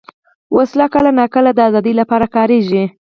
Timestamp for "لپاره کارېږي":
2.01-2.83